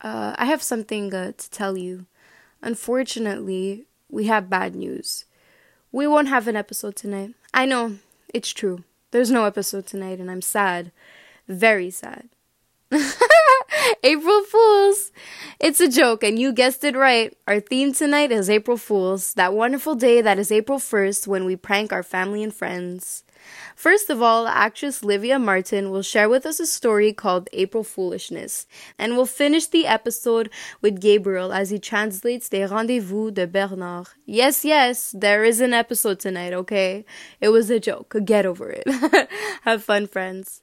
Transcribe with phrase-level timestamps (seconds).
[0.00, 2.06] Uh, I have something uh, to tell you.
[2.62, 5.24] Unfortunately, we have bad news.
[5.92, 7.34] We won't have an episode tonight.
[7.52, 7.98] I know,
[8.32, 8.84] it's true.
[9.10, 10.92] There's no episode tonight, and I'm sad.
[11.46, 12.28] Very sad.
[14.02, 15.12] April Fools!
[15.60, 17.36] It's a joke, and you guessed it right.
[17.46, 21.56] Our theme tonight is April Fools, that wonderful day that is April 1st when we
[21.56, 23.23] prank our family and friends.
[23.76, 28.66] First of all, actress Livia Martin will share with us a story called April Foolishness,
[28.98, 30.50] and we'll finish the episode
[30.80, 34.08] with Gabriel as he translates Les Rendezvous de Bernard.
[34.26, 37.04] Yes, yes, there is an episode tonight, okay?
[37.40, 38.16] It was a joke.
[38.24, 38.84] Get over it.
[39.62, 40.62] Have fun, friends.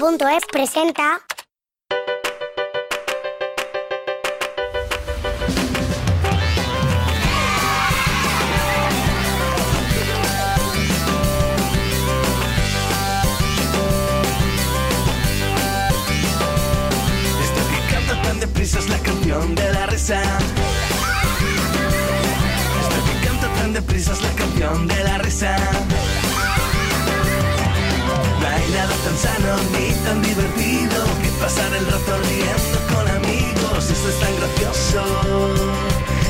[0.00, 0.24] buntu
[29.20, 33.90] sano ni tan divertido que pasar el rato riendo con amigos.
[33.90, 35.02] Esto es tan gracioso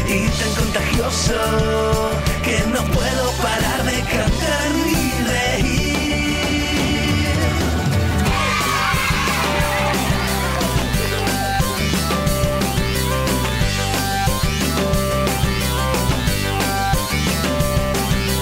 [0.08, 1.38] y tan contagioso
[2.42, 5.90] que no puedo parar de cantar ni reír.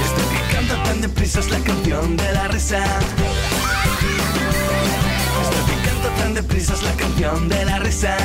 [0.06, 2.82] Esto que canta tan deprisa es la canción de la risa.
[6.46, 8.16] Es la canción de la risa.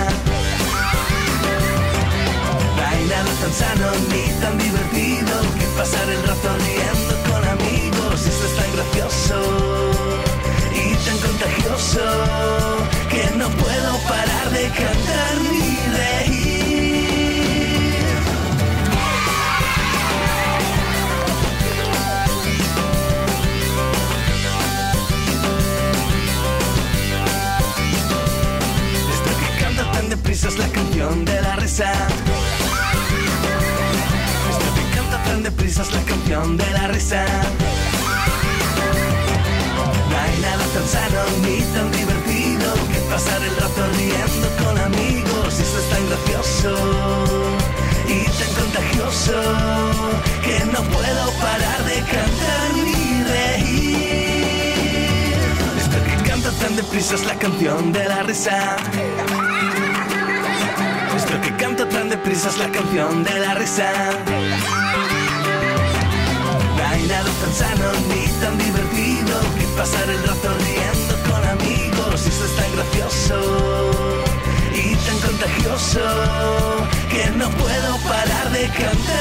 [2.76, 8.28] No hay nada tan sano ni tan divertido que pasar el rato riendo con amigos.
[8.28, 9.40] Esto es tan gracioso
[10.76, 12.02] y tan contagioso
[13.10, 15.93] que no puedo parar de cantar ni
[31.04, 31.92] canción de la risa.
[34.50, 37.26] Esto que canta tan deprisa es la canción de la risa.
[40.10, 45.60] No hay nada tan sano ni tan divertido que pasar el rato riendo con amigos.
[45.60, 46.72] Esto es tan gracioso
[48.08, 49.36] y tan contagioso
[50.46, 54.54] que no puedo parar de cantar ni reír.
[55.80, 58.78] Esto que canta tan deprisa es la canción de la risa.
[61.64, 63.90] Canta tan deprisa es la canción de la risa.
[66.76, 72.26] No hay nada tan sano ni tan divertido que pasar el rato riendo con amigos.
[72.26, 73.38] Esto es tan gracioso
[74.76, 76.02] y tan contagioso
[77.10, 79.13] que no puedo parar de cantar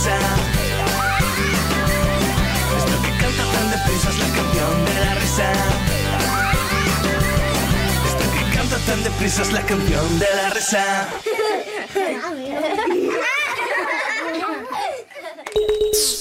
[0.00, 0.16] Esto
[3.02, 5.52] que canta tan deprisa es la canción de la risa.
[8.08, 11.08] Esto que canta tan deprisa es la canción de la risa.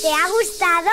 [0.02, 0.90] ¿Te ha gustado?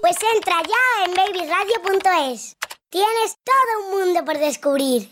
[0.00, 2.56] Pues entra ya en babyradio.es.
[2.88, 5.10] Tienes todo un mundo por descubrir.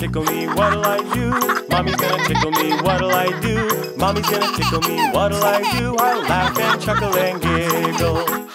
[0.00, 1.28] Tickle me, what'll I do?
[1.68, 3.94] Mommy's gonna tickle me, what'll I do?
[3.98, 5.94] Mommy's gonna tickle me, what'll I do?
[5.98, 8.49] I'll laugh and chuckle and giggle.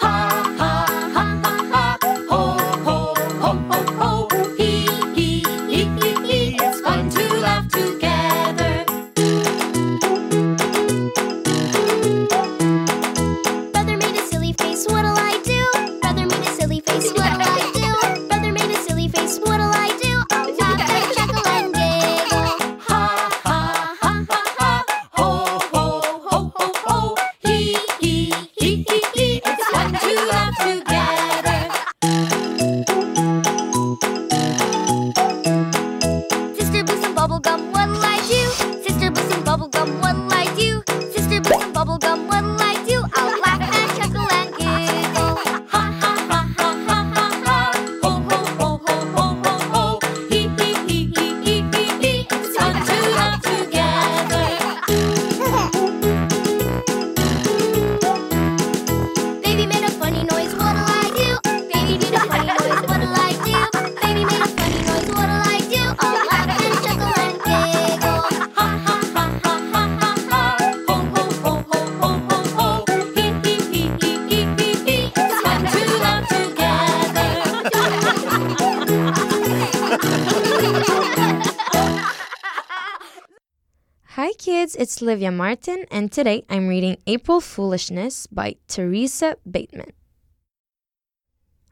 [84.96, 89.92] It's Livia Martin, and today I'm reading April Foolishness by Teresa Bateman.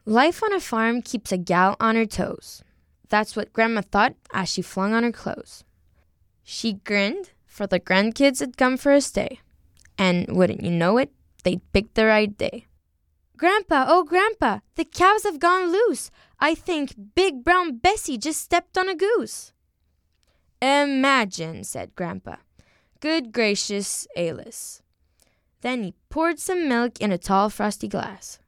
[0.05, 2.63] Life on a farm keeps a gal on her toes.
[3.09, 5.63] That's what Grandma thought as she flung on her clothes.
[6.43, 9.39] She grinned, for the grandkids had come for a stay.
[9.97, 11.09] And wouldn't you know it,
[11.43, 12.67] they'd picked the right day.
[13.37, 16.11] Grandpa, oh grandpa, the cows have gone loose.
[16.39, 19.51] I think big brown Bessie just stepped on a goose.
[20.61, 22.35] Imagine, said grandpa.
[22.99, 24.81] Good gracious, Alice.
[25.61, 28.39] Then he poured some milk in a tall frosty glass.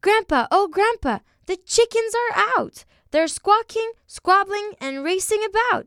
[0.00, 2.84] Grandpa, oh grandpa, the chickens are out.
[3.10, 5.86] They're squawking, squabbling, and racing about.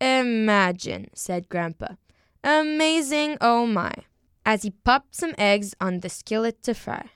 [0.00, 1.94] Imagine, said grandpa.
[2.42, 3.92] Amazing, oh my,
[4.46, 7.10] as he popped some eggs on the skillet to fry.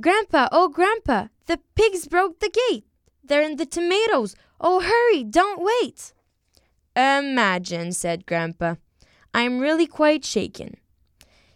[0.00, 2.84] Grandpa, oh grandpa, the pigs broke the gate.
[3.24, 4.34] They're in the tomatoes.
[4.60, 6.12] Oh, hurry, don't wait.
[6.98, 8.74] Imagine, said grandpa.
[9.32, 10.78] I'm really quite shaken.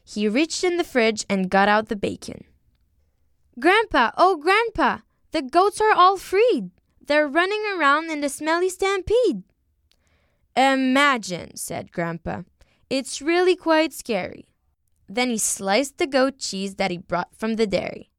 [0.04, 2.44] He reached in the fridge and got out the bacon.
[3.58, 4.98] Grandpa, oh grandpa,
[5.32, 6.70] the goats are all freed.
[7.04, 9.42] They're running around in the smelly stampede.
[10.54, 12.42] Imagine, said grandpa.
[12.88, 14.46] It's really quite scary.
[15.08, 18.10] Then he sliced the goat cheese that he brought from the dairy.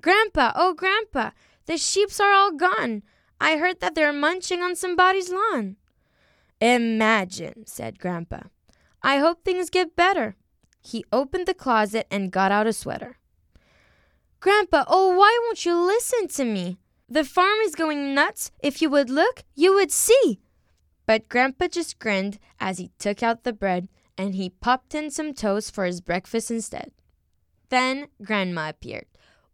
[0.00, 1.32] Grandpa, oh grandpa,
[1.66, 3.02] the sheeps are all gone.
[3.38, 5.76] I heard that they're munching on somebody's lawn.
[6.62, 8.42] Imagine, said grandpa.
[9.02, 10.36] I hope things get better.
[10.80, 13.18] He opened the closet and got out a sweater.
[14.38, 16.76] Grandpa, oh, why won't you listen to me?
[17.08, 18.52] The farm is going nuts.
[18.60, 20.38] If you would look, you would see.
[21.04, 25.34] But Grandpa just grinned as he took out the bread and he popped in some
[25.34, 26.92] toast for his breakfast instead.
[27.70, 29.06] Then Grandma appeared.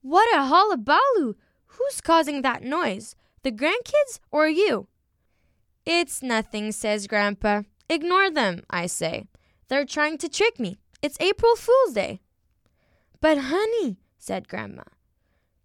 [0.02, 1.36] What a hullabaloo!
[1.68, 3.16] Who's causing that noise?
[3.44, 4.88] The grandkids or you?
[5.90, 7.62] It's nothing, says Grandpa.
[7.88, 9.24] Ignore them, I say.
[9.68, 10.76] They're trying to trick me.
[11.00, 12.20] It's April Fool's Day.
[13.22, 14.82] But, honey, said Grandma,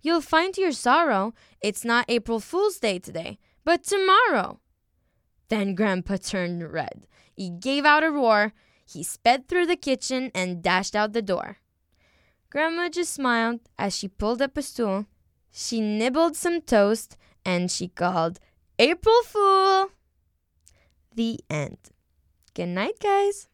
[0.01, 4.62] you'll find to your sorrow it's not April Fool's Day today, but tomorrow.
[5.50, 7.06] Then Grandpa turned red.
[7.36, 8.53] He gave out a roar.
[8.86, 11.58] He sped through the kitchen and dashed out the door.
[12.50, 15.06] Grandma just smiled as she pulled up a stool.
[15.51, 18.39] She nibbled some toast and she called,
[18.80, 19.89] April Fool!
[21.15, 21.77] The end.
[22.55, 23.48] Good night, guys.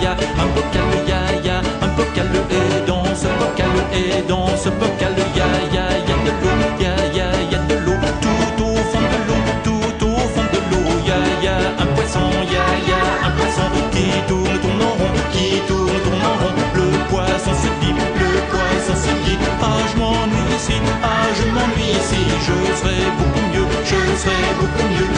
[0.00, 0.12] Ya,
[0.42, 5.46] un bocal ya ya, un bocal et dans ce bocal et dans ce bocal ya
[5.74, 9.18] ya, y a de l'eau, ya ya, y a de l'eau, tout au fond de
[9.26, 14.06] l'eau, tout au fond de l'eau, ya ya, un poisson, ya ya, un poisson qui
[14.28, 18.96] tourne, tourne en rond, qui tourne, tourne en rond, le poisson se dit, le poisson
[19.04, 23.98] se dit, ah je m'ennuie ici, ah je m'ennuie ici, je serai beaucoup mieux, je
[24.22, 25.15] serai beaucoup mieux,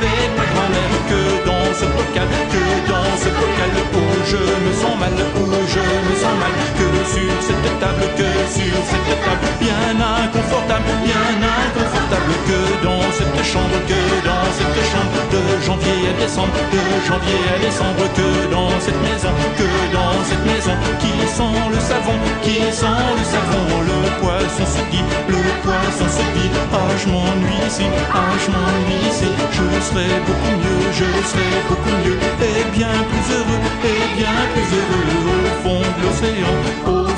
[0.00, 5.84] que dans ce bocal, que dans ce bocal, où je me sens mal, où je
[6.06, 12.32] me sens mal, que sur cette table, que sur cette table, bien inconfortable, bien inconfortable,
[12.48, 17.58] que dans cette chambre, que dans cette chambre, de janvier à décembre, de janvier à
[17.58, 23.04] décembre, que dans cette maison, que dans cette maison, qui sent le savon, qui sent
[23.18, 28.32] le savon, le poisson se dit, le poisson se dit, ah je m'ennuie ici, ah
[28.42, 33.62] je m'ennuie ici, je serai beaucoup mieux, je serai beaucoup mieux, et bien plus heureux,
[33.90, 35.06] et bien plus heureux,
[35.48, 37.09] au fond de l'océan,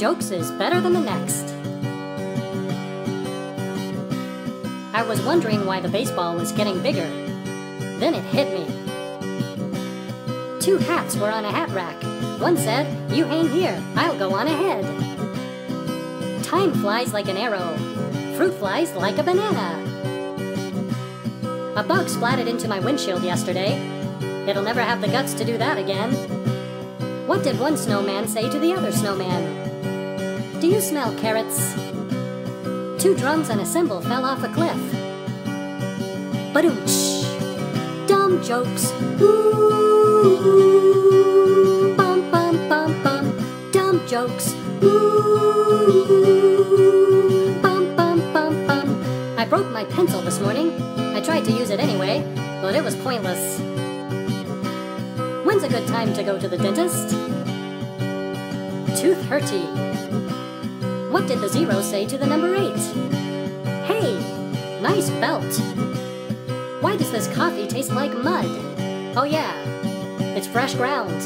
[0.00, 1.44] jokes is better than the next.
[4.94, 7.06] I was wondering why the baseball was getting bigger.
[7.98, 8.64] Then it hit me.
[10.58, 12.02] Two hats were on a hat rack.
[12.40, 14.84] One said, You hang here, I'll go on ahead.
[16.44, 17.76] Time flies like an arrow.
[18.38, 19.76] Fruit flies like a banana.
[21.76, 23.76] A bug splatted into my windshield yesterday.
[24.48, 26.14] It'll never have the guts to do that again.
[27.26, 29.59] What did one snowman say to the other snowman?
[30.60, 31.72] Do you smell carrots?
[33.02, 34.76] Two drums and a cymbal fell off a cliff.
[36.52, 37.24] Badoomch!
[38.06, 38.92] Dumb jokes.
[39.22, 40.34] Ooh,
[41.96, 43.32] bum bum bum bum.
[43.72, 44.52] Dumb jokes.
[44.82, 45.30] Ooh,
[47.62, 49.02] bum bum bum bum.
[49.38, 50.78] I broke my pencil this morning.
[51.16, 52.22] I tried to use it anyway,
[52.60, 53.58] but it was pointless.
[55.46, 57.16] When's a good time to go to the dentist?
[59.00, 59.64] Tooth hurty.
[61.10, 62.78] What did the zero say to the number eight?
[63.84, 64.14] Hey,
[64.80, 65.42] nice belt.
[66.80, 68.46] Why does this coffee taste like mud?
[69.16, 69.52] Oh, yeah,
[70.36, 71.20] it's fresh ground.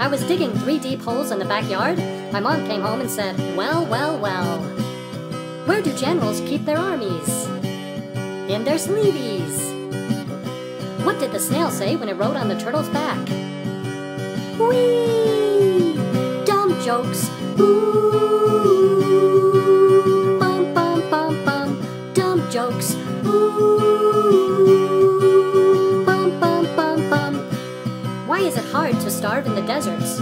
[0.00, 1.98] I was digging three deep holes in the backyard.
[2.32, 4.58] My mom came home and said, Well, well, well.
[5.66, 7.46] Where do generals keep their armies?
[8.48, 9.58] In their sleeveys.
[11.04, 13.28] What did the snail say when it rode on the turtle's back?
[14.56, 15.51] Whee!
[16.84, 17.30] Jokes.
[17.60, 18.80] Ooh,
[20.40, 21.86] bum bum bum bum.
[22.12, 22.96] Dumb jokes.
[23.24, 24.42] Ooh,
[26.04, 27.36] bum bum bum bum.
[28.26, 30.18] Why is it hard to starve in the deserts?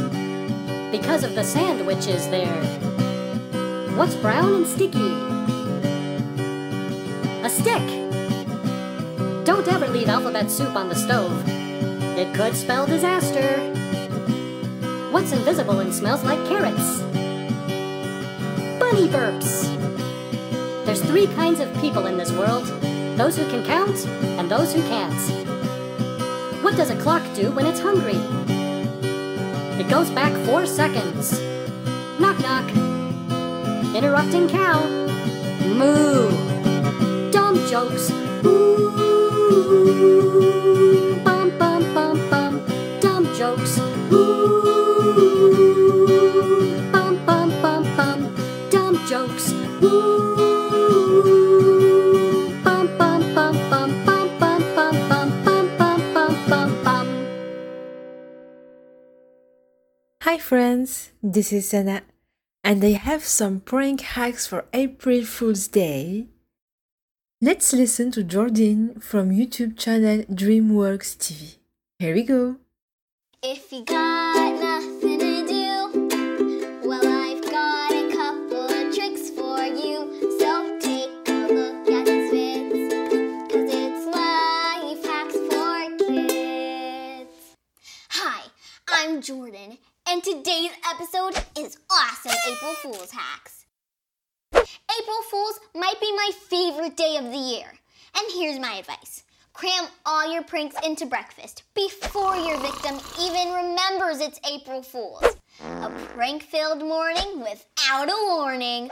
[0.92, 2.62] Because of the sandwiches there.
[3.96, 5.14] What's brown and sticky?
[7.42, 7.86] A stick.
[9.46, 11.42] Don't ever leave alphabet soup on the stove.
[12.18, 13.79] It could spell disaster.
[15.10, 17.00] What's invisible and smells like carrots?
[18.78, 19.66] Bunny burps.
[20.86, 22.66] There's three kinds of people in this world
[23.16, 24.06] those who can count
[24.38, 25.12] and those who can't.
[26.62, 28.20] What does a clock do when it's hungry?
[29.80, 31.40] It goes back four seconds.
[32.20, 32.70] Knock knock.
[33.96, 34.86] Interrupting cow.
[35.66, 36.30] Moo.
[37.32, 38.12] Dumb jokes.
[38.44, 38.90] Ooh,
[41.24, 42.62] bum bum bum bum.
[43.00, 43.89] Dumb jokes.
[44.12, 45.72] Ooh,
[46.92, 48.20] bum bum bum bum.
[48.70, 49.52] Dumb jokes.
[49.82, 50.36] Ooh,
[52.64, 54.62] bum bum bum bum bum bum
[55.08, 55.26] bum
[55.78, 57.08] bum bum bum.
[60.22, 62.02] Hi friends, this is Sana,
[62.64, 66.26] and I have some prank hacks for April Fool's Day.
[67.40, 71.56] Let's listen to Jordan from YouTube channel DreamWorks TV.
[71.98, 72.56] Here we go.
[73.42, 80.36] If you got nothing to do, well, I've got a couple of tricks for you.
[80.38, 87.56] So take a look at these vids, cause it's life hacks for kids.
[88.10, 88.42] Hi,
[88.88, 93.64] I'm Jordan, and today's episode is awesome April Fool's hacks.
[94.52, 97.72] April Fools might be my favorite day of the year.
[98.18, 99.19] And here's my advice
[99.60, 105.36] cram all your pranks into breakfast before your victim even remembers it's April Fool's.
[105.82, 108.88] A prank filled morning without a warning.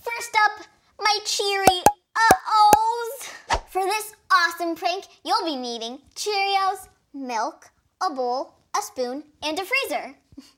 [0.00, 0.64] First up,
[0.98, 1.82] my cheery
[2.16, 3.28] uh ohs.
[3.68, 7.66] For this awesome prank, you'll be needing Cheerios, milk,
[8.00, 10.14] a bowl, a spoon, and a freezer.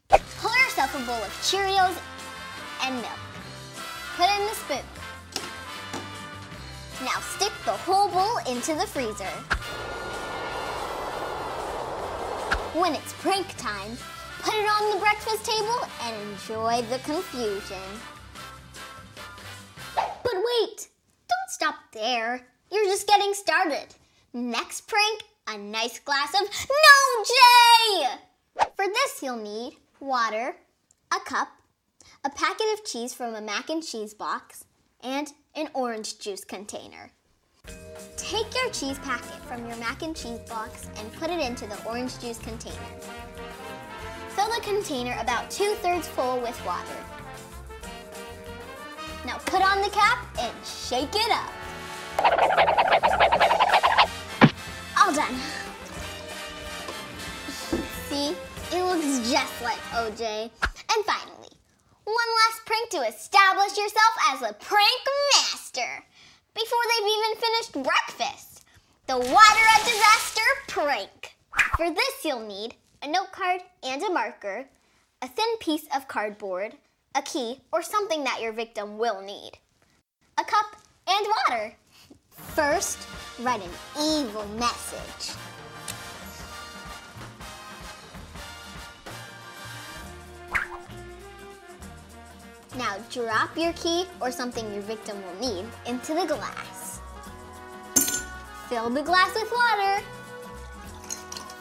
[0.09, 1.99] Pour yourself a bowl of Cheerios
[2.85, 3.23] and milk.
[4.17, 5.02] Put in the spoon.
[7.05, 9.25] Now stick the whole bowl into the freezer.
[12.79, 13.97] When it's prank time,
[14.41, 17.77] put it on the breakfast table and enjoy the confusion.
[19.97, 20.89] But wait,
[21.29, 22.47] don't stop there.
[22.71, 23.95] You're just getting started.
[24.33, 28.65] Next prank, a nice glass of No J!
[28.77, 30.55] For this, you'll need water,
[31.13, 31.49] a cup,
[32.25, 34.65] a packet of cheese from a mac and cheese box,
[35.03, 37.11] and an orange juice container.
[38.17, 41.83] Take your cheese packet from your mac and cheese box and put it into the
[41.85, 42.77] orange juice container.
[44.31, 46.97] Fill the container about two thirds full with water.
[49.27, 51.53] Now put on the cap and shake it up.
[54.99, 55.35] All done.
[58.09, 58.35] See,
[58.73, 60.51] it looks just like OJ.
[60.95, 61.49] And finally,
[62.05, 65.03] one last prank to establish yourself as a prank
[65.35, 66.05] master
[66.55, 68.65] before they've even finished breakfast.
[69.07, 71.37] The water a disaster prank.
[71.77, 74.67] For this, you'll need a note card and a marker,
[75.21, 76.75] a thin piece of cardboard,
[77.15, 79.53] a key, or something that your victim will need,
[80.39, 81.75] a cup, and water.
[82.31, 82.99] First,
[83.41, 85.37] write an evil message.
[92.77, 97.01] Now drop your key or something your victim will need into the glass.
[98.69, 100.03] Fill the glass with water.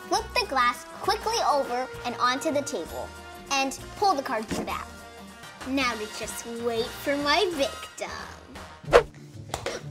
[0.08, 3.10] Flip the glass quickly over and onto the table
[3.52, 4.88] and pull the cardboard out.
[5.67, 8.10] Now to just wait for my victim.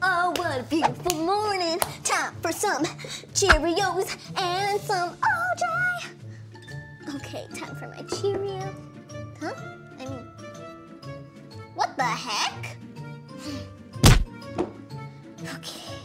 [0.02, 1.78] Oh, what a beautiful morning.
[2.02, 2.85] Time for some
[3.35, 6.06] Cheerios and some OJ.
[7.16, 8.74] Okay, time for my Cheerio.
[9.40, 9.79] Huh?
[12.00, 12.78] The heck?
[15.42, 15.98] Okay.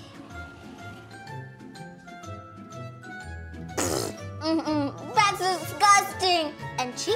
[4.42, 6.52] Mm-mm, that's disgusting.
[6.80, 7.16] And cheesy?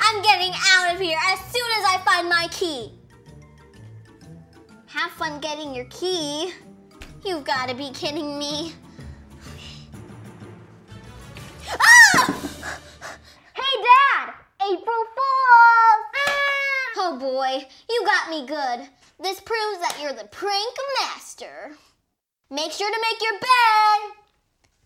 [0.00, 2.98] I'm getting out of here as soon as I find my key.
[4.86, 6.54] Have fun getting your key.
[7.22, 8.72] You've got to be kidding me.
[11.68, 12.34] Ah!
[13.52, 14.32] Hey, Dad!
[14.62, 15.99] April Fools!
[17.02, 18.86] Oh boy, you got me good.
[19.18, 21.72] This proves that you're the prank master.
[22.50, 24.16] Make sure to make your bed.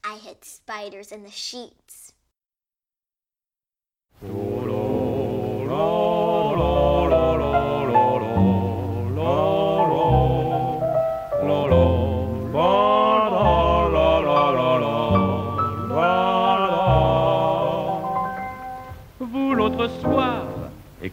[0.05, 2.04] I hid spiders in the sheets.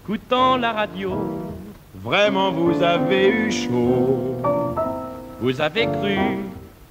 [0.04, 1.12] Écoutant la radio,
[2.04, 4.38] vraiment vous avez eu chaud.
[5.40, 6.18] Vous avez cru,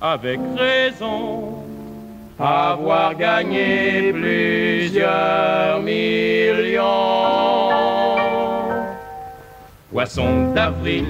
[0.01, 1.55] avec raison,
[2.39, 6.81] avoir gagné plusieurs millions.
[9.93, 11.07] Poisson d'avril,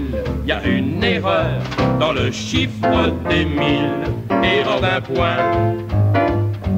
[0.46, 1.60] y a une erreur
[1.98, 4.04] dans le chiffre des mille.
[4.42, 5.36] Erreur d'un point,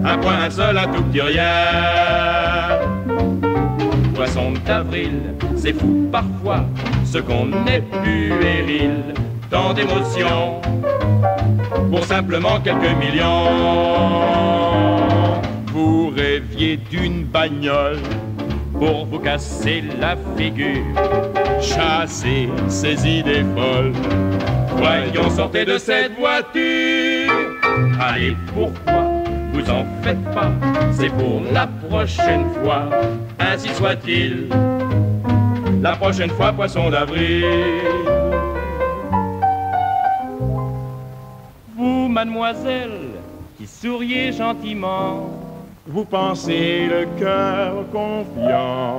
[0.05, 3.02] un point, un seul, un tout petit rien.
[4.65, 6.65] D'avril, c'est fou parfois,
[7.05, 9.13] ce qu'on est puéril,
[9.51, 10.63] tant d'émotions
[11.91, 13.51] pour simplement quelques millions.
[15.67, 17.99] Vous rêviez d'une bagnole
[18.73, 20.83] pour vous casser la figure,
[21.61, 23.93] chasser ces idées folles.
[24.79, 27.31] Voyons, sortez de cette voiture.
[28.01, 29.02] Allez, pourquoi
[29.53, 30.51] vous en faites pas
[30.93, 32.89] C'est pour la prochaine fois,
[33.39, 34.49] ainsi soit-il.
[35.83, 37.45] La prochaine fois, poisson d'avril.
[41.77, 43.11] Vous, mademoiselle,
[43.59, 45.31] qui souriez gentiment,
[45.87, 48.99] vous pensez le cœur confiant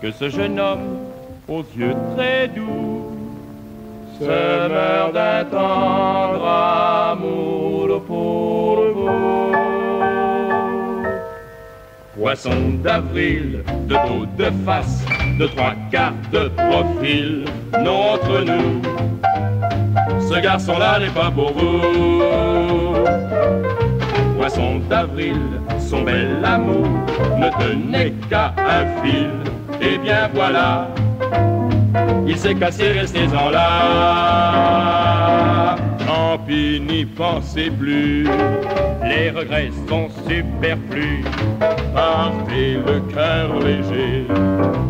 [0.00, 0.98] que ce jeune homme
[1.48, 3.06] aux yeux très doux
[4.18, 8.75] se meurt d'un tendre amour pour.
[12.16, 15.04] Poisson d'avril, de dos de face,
[15.38, 17.44] de trois quarts de profil,
[17.84, 18.82] non entre nous.
[20.28, 22.22] Ce garçon-là n'est pas pour vous.
[24.36, 25.38] Poisson d'avril,
[25.78, 26.88] son bel amour
[27.38, 29.30] ne tenait qu'à un fil.
[29.80, 30.88] Et bien voilà,
[32.26, 34.96] il s'est cassé, restez-en là.
[36.80, 38.24] N'y pensez plus.
[39.02, 41.24] Les regrets sont superflus.
[41.94, 44.26] Partez le cœur léger.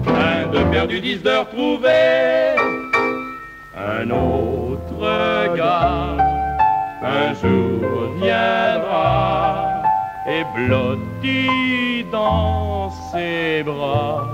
[0.09, 2.57] Un de perdu, dix de retrouvé.
[3.77, 6.17] Un autre gars,
[7.03, 9.83] un jour viendra
[10.29, 14.29] et blotti dans ses bras.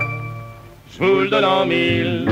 [0.91, 2.27] Je vous le donne en mille.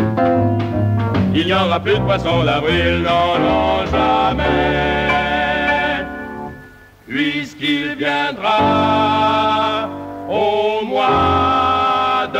[1.33, 5.00] Il n'y aura plus de poisson d'avril, non, non, jamais.
[7.11, 9.89] Puisqu'il viendra
[10.29, 12.39] au mois de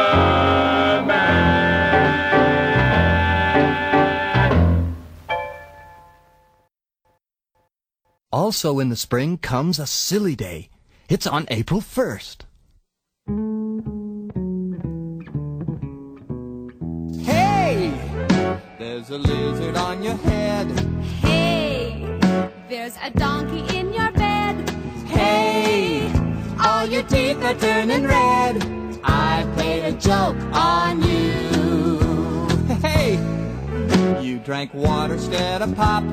[8.31, 10.69] Also in the spring comes a silly day.
[11.09, 12.45] It's on April 1st.
[17.25, 17.91] Hey!
[18.79, 20.67] There's a lizard on your head.
[21.19, 22.05] Hey,
[22.69, 24.10] there's a donkey in your bed.
[24.10, 24.10] Hey!
[26.89, 28.57] Your teeth are turning red.
[29.03, 32.47] I played a joke on you.
[32.81, 33.19] Hey!
[34.21, 36.03] You drank water instead of pop.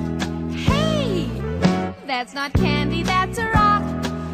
[0.52, 1.26] Hey,
[2.06, 3.82] that's not candy, that's a rock.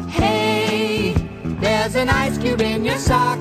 [0.09, 1.13] Hey!
[1.61, 3.39] There's an ice cube in your sock.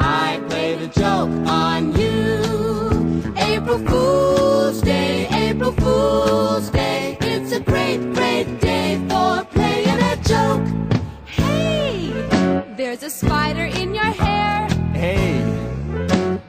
[0.00, 3.32] I played a joke on you.
[3.36, 7.16] April Fool's Day, April Fool's Day.
[7.20, 10.93] It's a great, great day for playing a joke.
[12.76, 14.68] There's a spider in your hair.
[14.94, 15.38] Hey,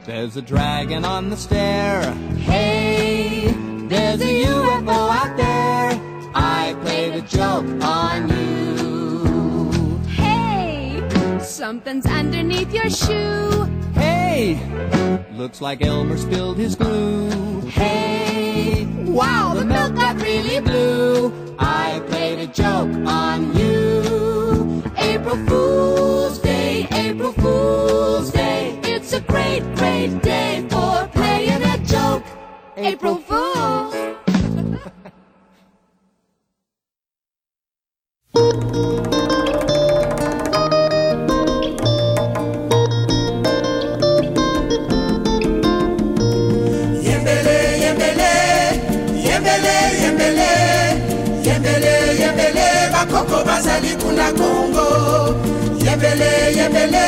[0.04, 2.02] there's a dragon on the stair.
[2.38, 3.54] Hey,
[3.86, 6.00] there's a UFO out there.
[6.34, 9.98] I played a joke on you.
[10.08, 11.00] Hey,
[11.40, 13.64] something's underneath your shoe.
[13.94, 14.58] Hey,
[15.32, 17.60] looks like Elmer spilled his glue.
[17.68, 21.54] Hey, wow, the milk got really blue.
[21.56, 23.65] I played a joke on you.
[29.36, 32.24] Great, great day for playing a joke.
[32.76, 33.94] April Fool's.
[47.08, 48.32] Yembele, yembele,
[49.28, 50.50] yembele, yembele,
[51.46, 54.88] yembele, yembele, bakoko bazali kuna Congo.
[55.84, 57.04] Yembele, yembele, yembele,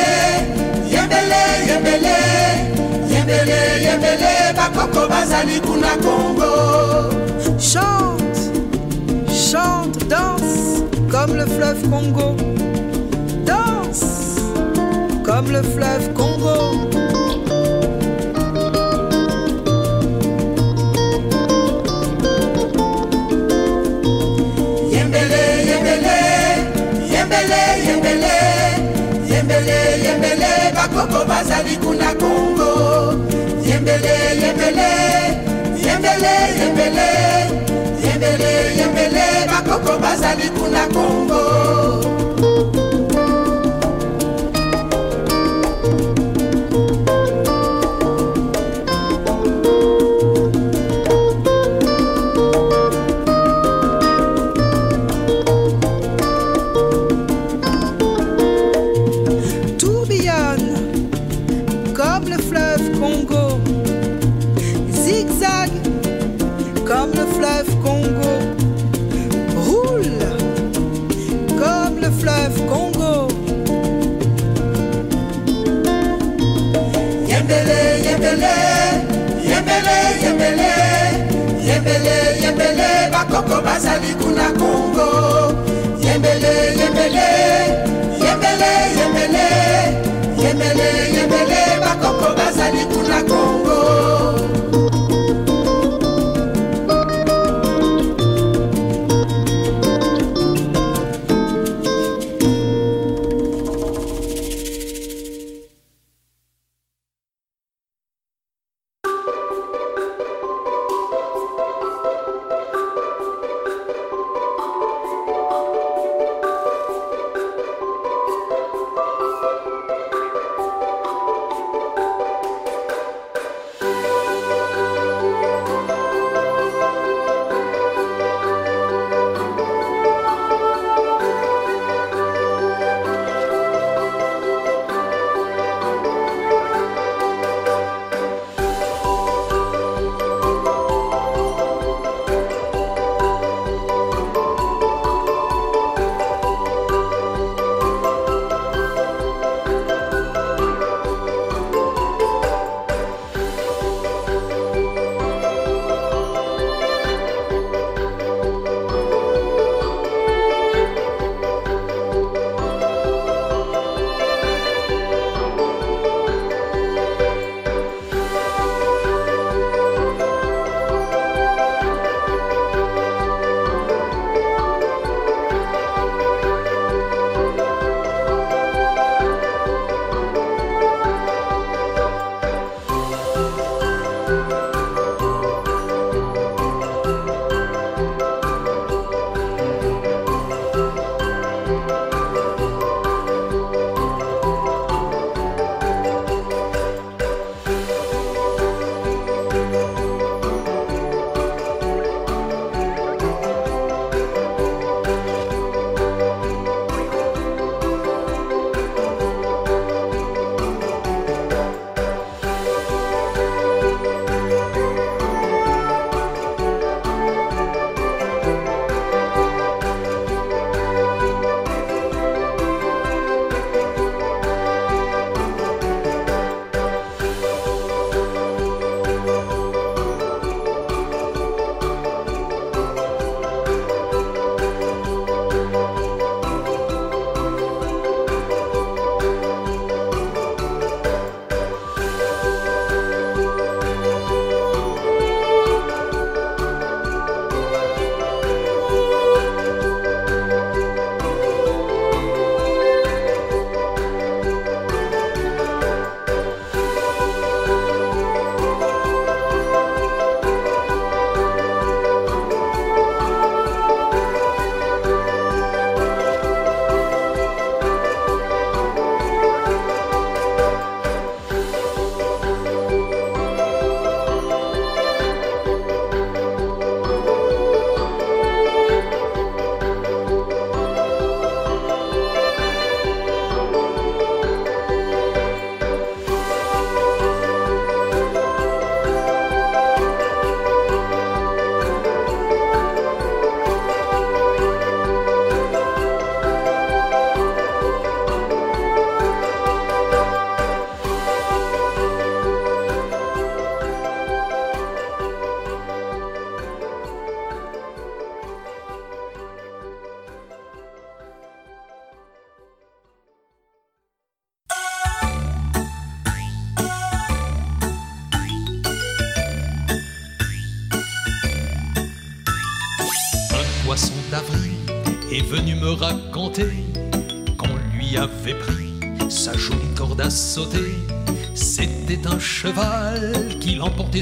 [5.29, 7.13] bazali kuna Congo.
[7.59, 8.51] Chante,
[9.29, 12.35] chante, danse comme le fleuve Congo.
[13.45, 14.41] Danse
[15.23, 16.89] comme le fleuve Congo.
[24.91, 26.17] Yembele, yembele,
[27.13, 28.35] yembele, yembele,
[29.29, 32.58] yembele, yembele, bakoko bazali kuna Congo.
[33.79, 34.89] Yembele, yembele,
[35.85, 37.07] yembele, yembele,
[38.03, 42.18] yembele, yembele, bakoko bazali kuna Congo.
[83.19, 84.28] Yembele, bakoko bazali kuna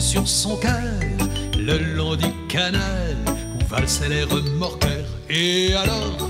[0.01, 0.71] sur son cœur
[1.57, 3.15] le long du canal
[3.55, 5.05] où valsaient les remorqueurs.
[5.29, 6.29] Et alors,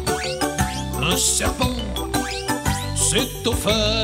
[1.02, 1.76] un serpent
[2.96, 3.97] s'est offert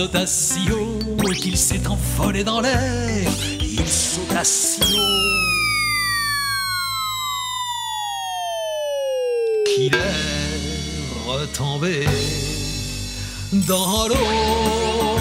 [0.00, 3.28] sauta si haut qu'il s'est envolé dans l'air.
[3.60, 5.20] Il sauta si haut
[9.66, 12.06] qu'il est retombé
[13.68, 15.19] dans Hello,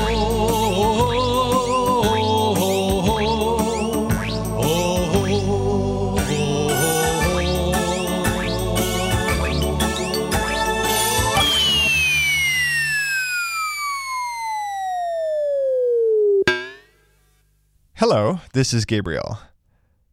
[18.53, 19.39] this is Gabriel,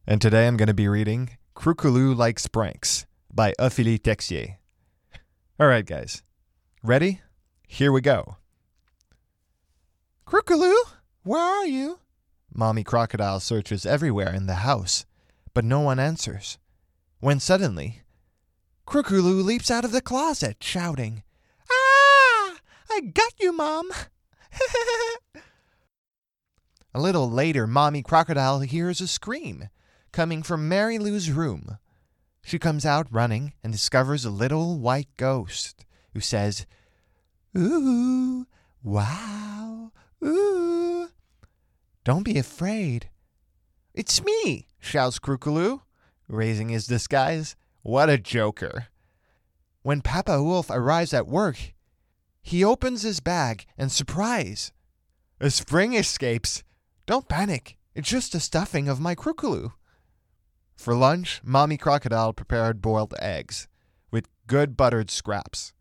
[0.06, 4.56] and today I'm going to be reading Crocolou Likes Pranks by Ophélie Texier.
[5.58, 6.22] All right, guys,
[6.82, 7.22] ready?
[7.66, 8.36] Here we go.
[10.26, 10.74] Crocolou,
[11.22, 11.98] where are you?
[12.54, 15.06] Mommy Crocodile searches everywhere in the house,
[15.54, 16.58] but no one answers.
[17.20, 18.02] When suddenly,
[18.86, 21.22] Crocolou leaps out of the closet, shouting,
[21.70, 22.56] Ah!
[22.90, 23.90] I got you, Mom!
[26.96, 29.68] A little later, Mommy Crocodile hears a scream
[30.12, 31.76] coming from Mary Lou's room.
[32.42, 35.84] She comes out running and discovers a little white ghost
[36.14, 36.64] who says,
[37.54, 38.46] Ooh,
[38.82, 39.92] wow,
[40.24, 41.10] ooh.
[42.02, 43.10] Don't be afraid.
[43.92, 45.82] It's me, shouts Crocolou,
[46.28, 47.56] raising his disguise.
[47.82, 48.86] What a joker.
[49.82, 51.74] When Papa Wolf arrives at work,
[52.40, 54.72] he opens his bag and surprise.
[55.38, 56.62] A spring escapes.
[57.06, 57.76] Don't panic.
[57.94, 59.72] It's just a stuffing of my Crocolou.
[60.76, 63.68] For lunch, Mommy Crocodile prepared boiled eggs
[64.10, 65.72] with good buttered scraps.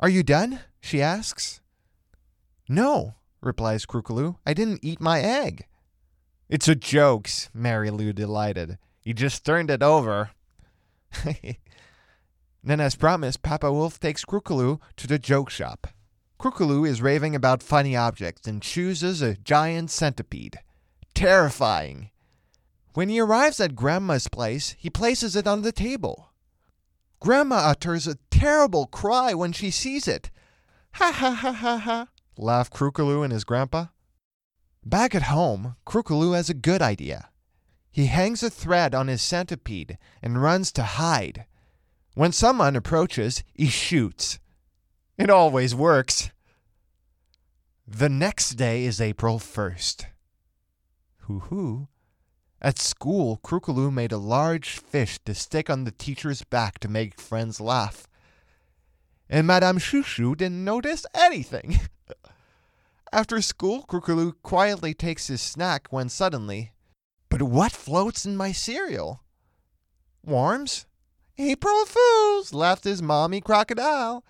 [0.00, 0.60] Are you done?
[0.80, 1.60] she asks.
[2.68, 4.36] No, replies Crocolou.
[4.44, 5.66] I didn't eat my egg.
[6.48, 8.78] It's a joke, Mary Lou delighted.
[9.04, 10.30] You just turned it over.
[12.64, 15.86] then, as promised, Papa Wolf takes Crocolou to the joke shop.
[16.42, 20.58] Crocolou is raving about funny objects and chooses a giant centipede.
[21.14, 22.10] Terrifying.
[22.94, 26.32] When he arrives at Grandma's place, he places it on the table.
[27.20, 30.32] Grandma utters a terrible cry when she sees it.
[30.94, 33.86] Ha ha ha ha ha, laugh Crocolou and his grandpa.
[34.84, 37.28] Back at home, Crocolou has a good idea.
[37.92, 41.46] He hangs a thread on his centipede and runs to hide.
[42.14, 44.40] When someone approaches, he shoots.
[45.18, 46.30] It always works.
[47.86, 50.06] The next day is April 1st.
[51.22, 51.88] Hoo hoo.
[52.60, 57.20] At school, Crocolou made a large fish to stick on the teacher's back to make
[57.20, 58.06] friends laugh.
[59.28, 61.80] And Madame Shushu didn't notice anything.
[63.12, 66.72] After school, Crocolou quietly takes his snack when suddenly,
[67.28, 69.22] but what floats in my cereal?
[70.24, 70.86] Worms?
[71.36, 72.54] April Fools!
[72.54, 74.24] laughed his mommy crocodile.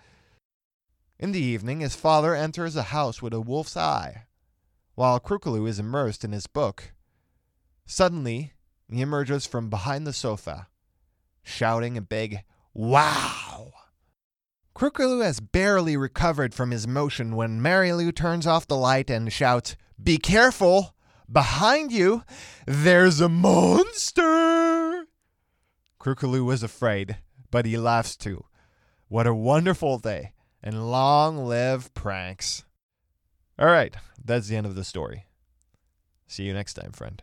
[1.23, 4.25] In the evening, his father enters a house with a wolf's eye,
[4.97, 6.95] while Crocolou is immersed in his book.
[7.87, 8.55] Suddenly,
[8.91, 10.67] he emerges from behind the sofa,
[11.45, 12.41] shouting a big
[12.75, 13.71] Wow!
[14.75, 19.33] Crocolou has barely recovered from his motion when Mary Lou turns off the light and
[19.33, 20.93] shouts, Be careful!
[21.31, 22.25] Behind you,
[22.67, 25.07] there's a monster!
[26.01, 27.19] Crocolou was afraid,
[27.53, 28.45] but he laughs too.
[29.07, 32.65] What a wonderful day, and long live pranks.
[33.59, 35.27] All right, that's the end of the story.
[36.27, 37.23] See you next time, friend.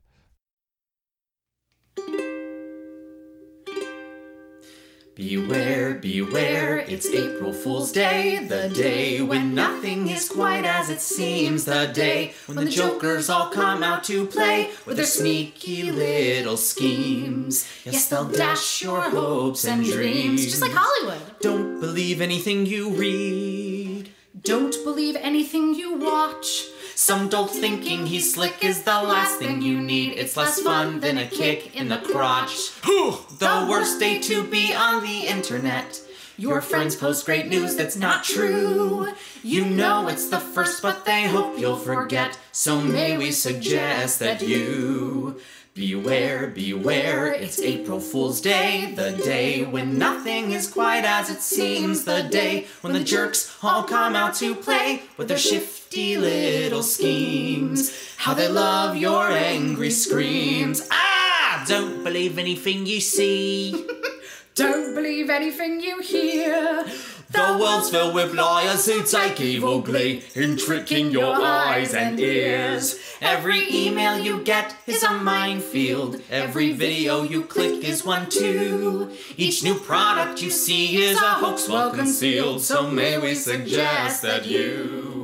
[5.20, 11.65] Beware, beware, it's April Fool's Day, the day when nothing is quite as it seems,
[11.65, 17.70] the day when the jokers all come out to play with their sneaky little schemes.
[17.84, 20.45] Yes, they'll dash your hopes and dreams.
[20.45, 21.20] Just like Hollywood.
[21.41, 24.11] Don't believe anything you read.
[24.41, 26.63] Don't believe anything you watch.
[27.00, 30.18] Some dolt thinking he's slick is the last thing you need.
[30.18, 32.74] It's less fun than a kick in the crotch.
[32.84, 36.02] the worst day to be on the internet.
[36.36, 39.14] Your friends post great news that's not true.
[39.41, 42.38] You know it's the first, but they hope you'll forget.
[42.52, 45.39] So may we suggest that you
[45.80, 47.27] beware, beware.
[47.32, 52.03] It's April Fool's Day, the day when nothing is quite as it seems.
[52.03, 57.95] The day when the jerks all come out to play with their shifty little schemes.
[58.17, 60.86] How they love your angry screams.
[60.91, 61.63] Ah!
[61.65, 63.88] Don't believe anything you see.
[64.55, 66.86] Don't believe anything you hear.
[67.32, 72.99] The world's filled with liars who take evil glee in tricking your eyes and ears.
[73.21, 76.23] Every email you get is a minefield.
[76.32, 79.11] Every video you click is one too.
[79.38, 82.61] Each new product you see is a hoax well concealed.
[82.61, 85.18] So may we suggest that you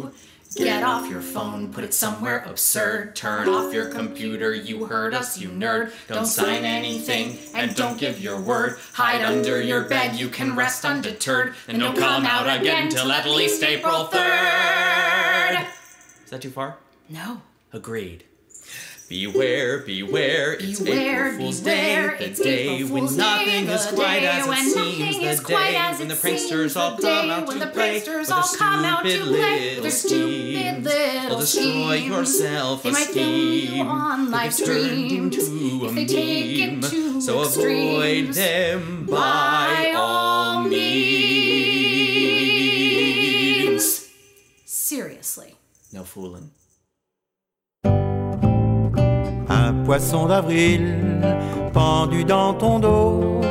[0.55, 3.13] Get off your phone, put it somewhere absurd.
[3.13, 5.91] Turn off your computer, you heard us, you nerd.
[6.07, 8.77] Don't sign anything and don't give your word.
[8.93, 11.55] Hide under your bed, you can rest undeterred.
[11.67, 15.67] And don't come out again till at least April 3rd.
[16.23, 16.77] Is that too far?
[17.09, 17.41] No.
[17.73, 18.23] Agreed.
[19.07, 23.85] Beware, beware, it's Beware, April Fool's beware, Day, the it's day when nothing Day, is
[23.85, 26.49] quite as it when seems, nothing the is quite day as when it the pranksters
[26.49, 29.03] seems, all come day out when to the play pranksters with their all come out
[29.03, 30.83] to stupid play little with their stupid schemes.
[30.85, 32.81] They'll destroy your schemes.
[32.81, 33.87] They might kill you self-esteem.
[33.87, 35.41] on If live turned into
[35.83, 37.21] a if they take it meme.
[37.21, 41.75] So avoid them by all means.
[44.65, 45.53] Seriously.
[45.93, 46.49] No fooling.
[49.67, 50.83] Un poisson d'avril
[51.73, 53.41] pendu dans ton dos,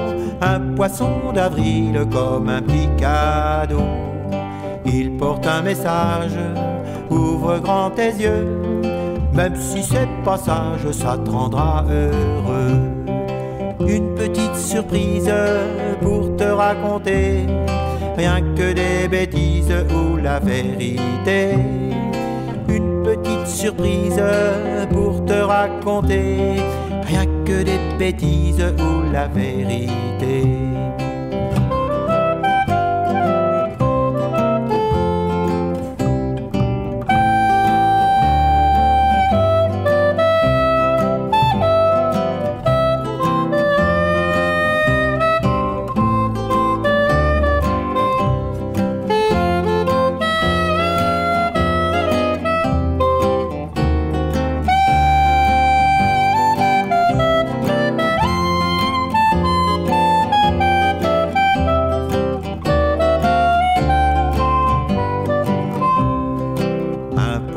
[0.40, 2.62] un poisson d'avril comme un
[2.96, 3.82] cadeau.
[4.86, 6.38] Il porte un message,
[7.10, 8.46] ouvre grand tes yeux,
[9.32, 12.78] même si c'est pas sage, ça te rendra heureux.
[13.80, 15.34] Une petite surprise
[16.00, 17.44] pour te raconter,
[18.16, 21.56] rien que des bêtises ou la vérité
[22.74, 24.20] une petite surprise
[24.90, 26.56] pour te raconter
[27.06, 30.73] rien que des bêtises ou la vérité.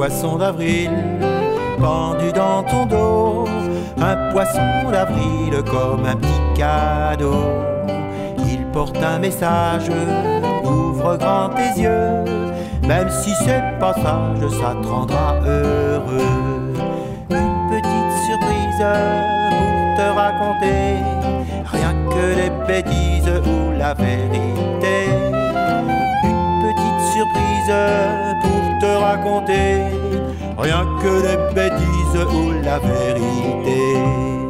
[0.07, 0.89] Poisson d'avril
[1.81, 3.45] pendu dans ton dos,
[3.97, 7.43] un poisson d'avril comme un petit cadeau.
[8.49, 9.91] Il porte un message,
[10.63, 12.23] ouvre grand tes yeux,
[12.87, 16.73] même si c'est pas sage, ça te rendra heureux.
[17.29, 18.85] Une petite surprise
[19.49, 21.03] pour te raconter,
[21.65, 24.86] rien que des bêtises ou la vérité
[28.41, 29.81] pour te raconter
[30.57, 34.46] rien que des bêtises ou la vérité.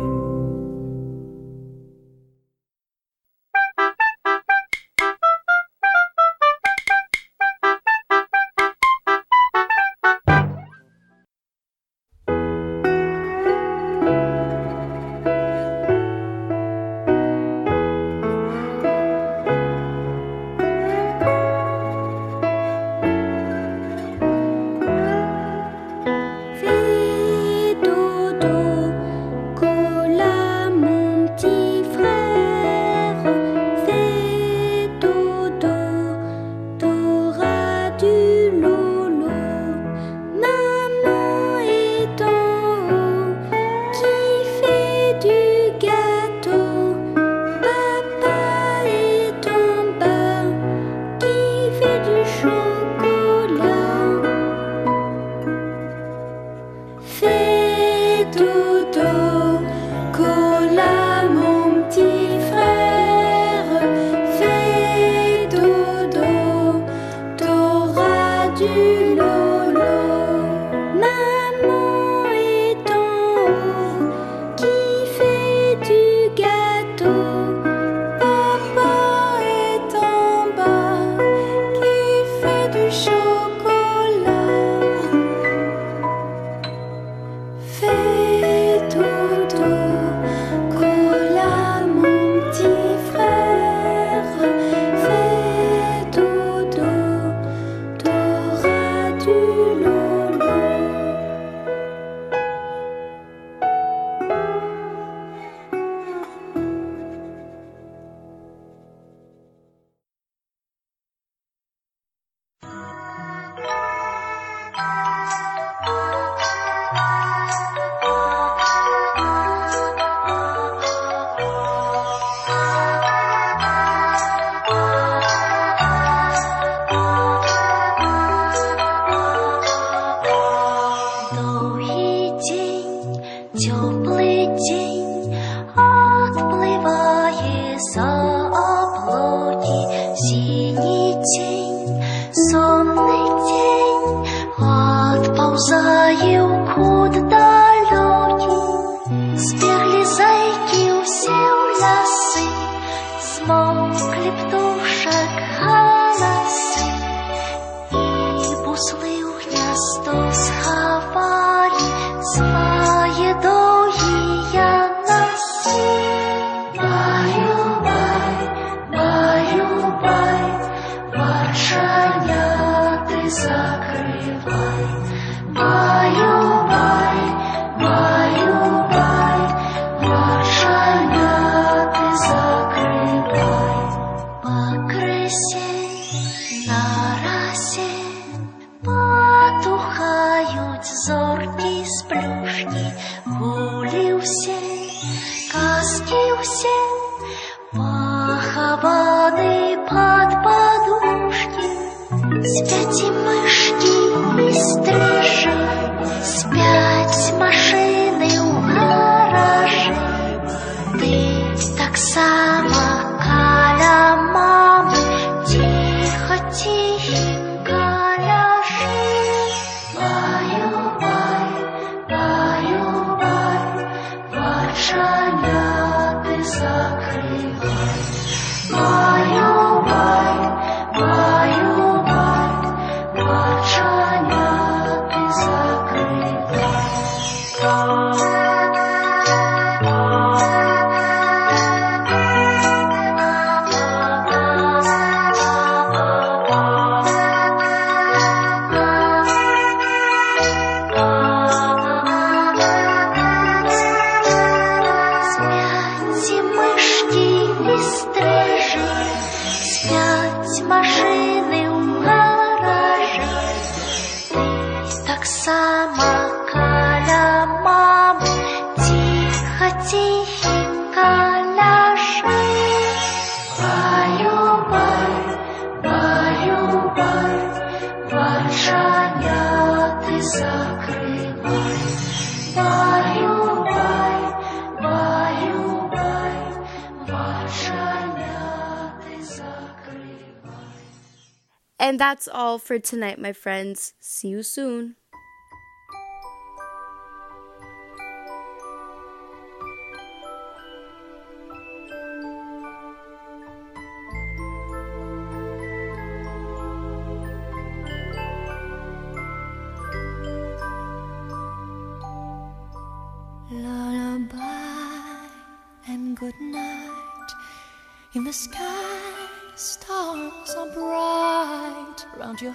[291.97, 293.95] And that's all for tonight, my friends.
[293.99, 294.96] See you soon.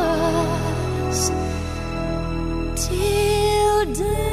[2.77, 3.13] till
[3.95, 4.32] Bonne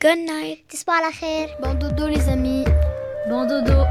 [0.00, 0.58] Good night.
[0.70, 1.48] تصبحوا على خير.
[1.60, 2.64] Bon dodo les amis.
[3.28, 3.86] Bon dodo.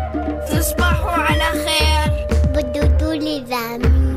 [0.49, 2.27] تصبحوا على خير.
[2.53, 4.08] Bon dodo les amis.